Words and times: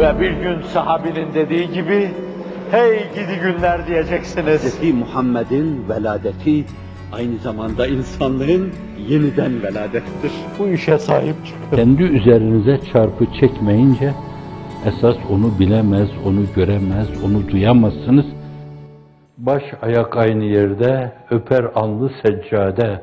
Ve 0.00 0.20
bir 0.20 0.30
gün 0.30 0.62
sahabinin 0.62 1.34
dediği 1.34 1.72
gibi, 1.72 2.10
hey 2.70 2.98
gidi 3.14 3.40
günler 3.42 3.86
diyeceksiniz. 3.86 4.80
Hz. 4.80 4.94
Muhammed'in 4.94 5.88
veladeti 5.88 6.64
aynı 7.12 7.38
zamanda 7.38 7.86
insanlığın 7.86 8.72
yeniden 9.08 9.62
veladettir. 9.62 10.32
Bu 10.58 10.68
işe 10.68 10.98
sahip 10.98 11.34
çıkın. 11.46 11.76
Kendi 11.76 12.02
üzerinize 12.02 12.78
çarpı 12.92 13.26
çekmeyince 13.40 14.12
esas 14.86 15.16
onu 15.30 15.58
bilemez, 15.58 16.08
onu 16.26 16.40
göremez, 16.56 17.08
onu 17.24 17.48
duyamazsınız. 17.48 18.26
Baş 19.38 19.62
ayak 19.82 20.16
aynı 20.16 20.44
yerde, 20.44 21.12
öper 21.30 21.64
alnı 21.74 22.10
seccade. 22.22 23.02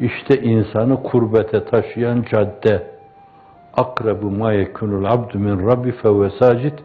İşte 0.00 0.42
insanı 0.42 1.02
kurbete 1.02 1.64
taşıyan 1.64 2.24
cadde. 2.32 2.95
Akrabu 3.76 4.30
ma 4.30 4.52
yekunul 4.52 5.04
abdu 5.04 5.38
min 5.38 5.66
rabbi 5.66 5.92
fevve 5.92 6.30
sacid. 6.30 6.78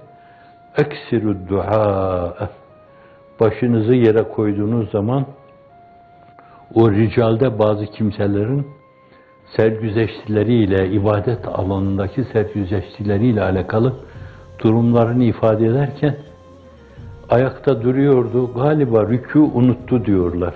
Eksiru 0.77 1.47
dua. 1.49 2.49
Başınızı 3.39 3.93
yere 3.93 4.23
koyduğunuz 4.23 4.91
zaman 4.91 5.25
o 6.75 6.91
ricalde 6.91 7.59
bazı 7.59 7.85
kimselerin 7.85 8.67
sergüzeştileriyle, 9.57 10.89
ibadet 10.91 11.47
alanındaki 11.47 12.23
sergüzeştileriyle 12.23 13.43
alakalı 13.43 13.93
durumlarını 14.59 15.23
ifade 15.23 15.65
ederken 15.65 16.15
ayakta 17.29 17.81
duruyordu, 17.81 18.53
galiba 18.53 19.01
rükû 19.01 19.39
unuttu 19.39 20.05
diyorlar. 20.05 20.53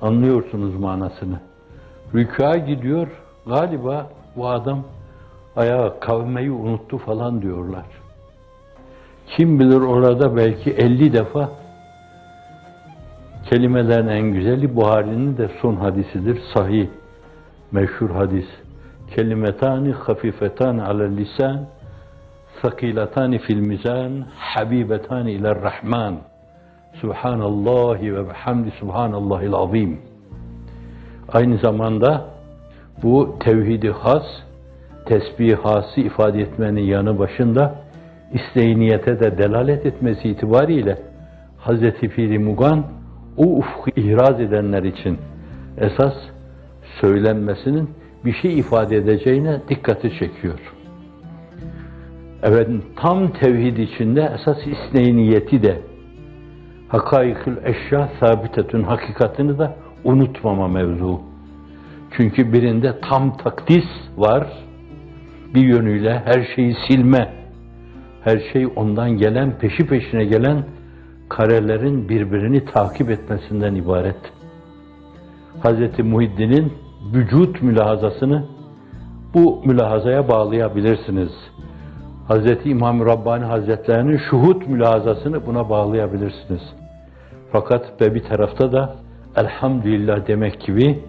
Anlıyorsunuz 0.00 0.74
manasını. 0.74 1.40
Rükûa 2.14 2.56
gidiyor, 2.56 3.08
galiba 3.46 4.06
bu 4.36 4.48
adam 4.48 4.82
ayağa 5.56 6.00
kavmeyi 6.00 6.50
unuttu 6.50 6.98
falan 6.98 7.42
diyorlar. 7.42 7.84
Kim 9.26 9.60
bilir 9.60 9.80
orada 9.80 10.36
belki 10.36 10.70
50 10.70 11.12
defa 11.12 11.50
kelimelerin 13.50 14.08
en 14.08 14.32
güzeli 14.32 14.76
Buhari'nin 14.76 15.36
de 15.36 15.48
son 15.62 15.76
hadisidir. 15.76 16.40
Sahih, 16.54 16.88
meşhur 17.72 18.10
hadis. 18.10 18.46
Kelimetani 19.16 19.92
hafifetan 19.92 20.78
alel 20.78 21.16
lisan, 21.16 21.66
sakilatani 22.62 23.38
fil 23.38 23.60
mizan, 23.60 24.24
habibetani 24.38 25.32
iler 25.32 25.62
rahman. 25.62 26.16
Subhanallahi 27.00 28.16
ve 28.16 28.28
bihamdi 28.28 28.70
subhanallahil 28.80 29.54
azim. 29.54 30.00
Aynı 31.32 31.56
zamanda 31.56 32.31
bu 33.02 33.36
tevhidi 33.40 33.90
has, 33.90 34.24
tesbih 35.06 35.56
hası 35.56 36.00
ifade 36.00 36.40
etmenin 36.40 36.80
yanı 36.80 37.18
başında 37.18 37.74
isteğiniyete 38.32 39.20
de 39.20 39.38
delalet 39.38 39.86
etmesi 39.86 40.28
itibariyle 40.28 40.98
Hz. 41.66 41.80
Piri 41.80 42.38
Mugan 42.38 42.84
o 43.36 43.44
ufku 43.44 43.90
ihraz 43.96 44.40
edenler 44.40 44.82
için 44.82 45.18
esas 45.78 46.14
söylenmesinin 47.00 47.90
bir 48.24 48.32
şey 48.32 48.58
ifade 48.58 48.96
edeceğine 48.96 49.60
dikkati 49.68 50.18
çekiyor. 50.18 50.58
Evet, 52.42 52.68
tam 52.96 53.32
tevhid 53.32 53.76
içinde 53.76 54.32
esas 54.34 54.58
isneyi 54.66 55.16
niyeti 55.16 55.62
de 55.62 55.78
hakaikül 56.88 57.56
eşya 57.64 58.08
sabitetün 58.20 58.82
hakikatini 58.82 59.58
de 59.58 59.70
unutmama 60.04 60.68
mevzu. 60.68 61.31
Çünkü 62.16 62.52
birinde 62.52 63.00
tam 63.00 63.36
takdis 63.36 63.84
var, 64.16 64.46
bir 65.54 65.64
yönüyle 65.64 66.22
her 66.24 66.46
şeyi 66.56 66.76
silme, 66.88 67.34
her 68.24 68.42
şey 68.52 68.66
ondan 68.76 69.10
gelen, 69.10 69.58
peşi 69.58 69.86
peşine 69.86 70.24
gelen 70.24 70.64
karelerin 71.28 72.08
birbirini 72.08 72.64
takip 72.64 73.10
etmesinden 73.10 73.74
ibaret. 73.74 74.16
Hz. 75.64 75.98
Muhiddin'in 76.04 76.72
vücut 77.14 77.62
mülahazasını 77.62 78.44
bu 79.34 79.62
mülahazaya 79.64 80.28
bağlayabilirsiniz. 80.28 81.30
Hz. 82.28 82.66
İmam 82.66 83.06
Rabbani 83.06 83.44
Hazretlerinin 83.44 84.20
şuhut 84.30 84.68
mülahazasını 84.68 85.46
buna 85.46 85.70
bağlayabilirsiniz. 85.70 86.62
Fakat 87.52 88.00
ve 88.00 88.14
bir 88.14 88.24
tarafta 88.24 88.72
da 88.72 88.96
elhamdülillah 89.36 90.26
demek 90.26 90.60
gibi 90.60 91.04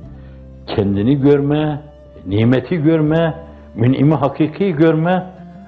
kendini 0.68 1.22
görme, 1.22 1.81
nimeti 2.28 2.78
görme, 2.78 3.34
mün'imi 3.75 4.13
hakiki 4.13 4.72
görme, 4.72 5.24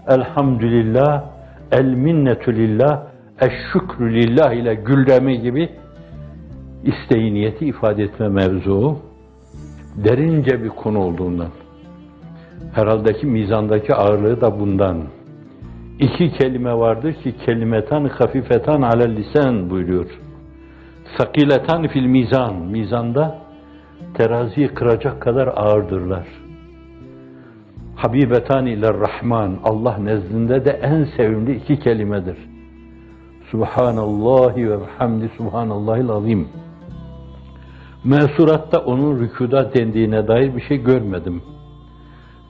elhamdülillah, 0.07 1.23
el 1.71 1.85
minnetü 1.85 2.55
lillah, 2.55 3.01
eşşükrü 3.41 4.15
lillah 4.15 4.53
ile 4.53 4.75
güldemi 4.75 5.41
gibi 5.41 5.69
isteği 6.83 7.33
niyeti 7.33 7.65
ifade 7.65 8.03
etme 8.03 8.29
mevzu 8.29 8.97
derince 9.95 10.63
bir 10.63 10.69
konu 10.69 10.99
olduğundan 10.99 11.49
herhalde 12.73 13.13
ki 13.13 13.25
mizandaki 13.25 13.95
ağırlığı 13.95 14.41
da 14.41 14.59
bundan 14.59 15.03
iki 15.99 16.31
kelime 16.31 16.73
vardır 16.73 17.13
ki 17.13 17.35
kelimetan 17.45 18.05
hafifetan 18.05 18.81
alel 18.81 19.15
lisan 19.15 19.69
buyuruyor. 19.69 20.19
Sakiletan 21.17 21.87
fil 21.87 22.05
mizan 22.05 22.55
mizanda 22.55 23.44
teraziyi 24.13 24.67
kıracak 24.67 25.21
kadar 25.21 25.47
ağırdırlar. 25.47 26.27
Habibetan 27.95 28.65
ile 28.65 28.93
Rahman 28.93 29.57
Allah 29.63 29.97
nezdinde 29.97 30.65
de 30.65 30.71
en 30.71 31.07
sevimli 31.17 31.55
iki 31.55 31.79
kelimedir. 31.79 32.37
Subhanallahi 33.51 34.69
ve 34.69 34.77
hamdi 34.97 35.29
subhanallahil 35.37 36.09
azim. 36.09 36.47
Mesuratta 38.03 38.79
onun 38.79 39.19
rükuda 39.19 39.73
dendiğine 39.73 40.27
dair 40.27 40.55
bir 40.55 40.61
şey 40.61 40.77
görmedim. 40.83 41.41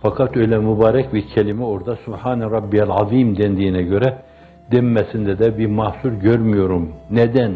Fakat 0.02 0.38
öyle 0.38 0.58
mübarek 0.58 1.14
bir 1.14 1.28
kelime 1.28 1.64
orada 1.64 1.96
Subhane 1.96 2.46
Rabbiyel 2.46 2.90
Azim 2.90 3.38
dendiğine 3.38 3.82
göre 3.82 4.18
denmesinde 4.72 5.40
de 5.40 5.58
bir 5.58 5.68
mahsur 5.68 6.12
görmüyorum. 6.12 6.92
Neden? 7.12 7.54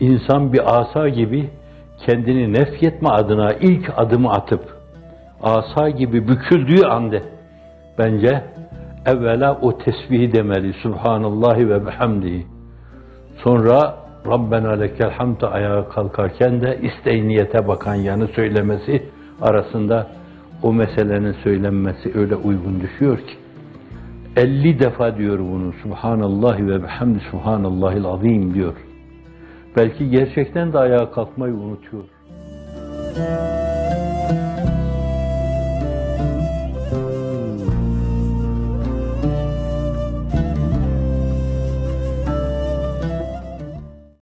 İnsan 0.00 0.52
bir 0.52 0.80
asa 0.80 1.08
gibi 1.08 1.50
kendini 2.06 2.52
nefyetme 2.52 3.08
adına 3.08 3.52
ilk 3.52 3.92
adımı 3.96 4.30
atıp 4.30 4.76
asa 5.42 5.90
gibi 5.90 6.28
büküldüğü 6.28 6.86
anda 6.86 7.20
bence 7.98 8.44
evvela 9.06 9.58
o 9.62 9.78
tesbihi 9.78 10.32
demeli 10.32 10.72
Subhanallahi 10.72 11.68
ve 11.68 11.86
bihamdihi. 11.86 12.46
Sonra 13.44 13.94
Rabbena 14.26 14.72
lekel 14.72 15.10
hamd 15.10 15.40
ayağa 15.40 15.88
kalkarken 15.88 16.60
de 16.60 16.78
isteyniyete 16.82 17.68
bakan 17.68 17.94
yanı 17.94 18.28
söylemesi 18.28 19.02
arasında 19.42 20.06
o 20.62 20.72
meselenin 20.72 21.32
söylenmesi 21.32 22.12
öyle 22.18 22.36
uygun 22.36 22.80
düşüyor 22.80 23.18
ki 23.18 23.36
50 24.36 24.78
defa 24.78 25.16
diyor 25.16 25.38
bunu 25.38 25.72
Subhanallahi 25.82 26.68
ve 26.68 26.82
bihamdi 26.82 27.20
Subhanallahil 27.30 28.04
azim 28.04 28.54
diyor. 28.54 28.74
Belki 29.76 30.10
gerçekten 30.10 30.72
de 30.72 30.78
ayağa 30.78 31.10
kalkmayı 31.10 31.54
unutuyor. 31.54 32.04